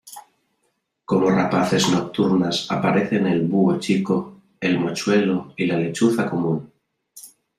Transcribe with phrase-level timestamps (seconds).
[1.05, 6.71] Como rapaces nocturnas aparecen el búho chico, el mochuelo y la lechuza común.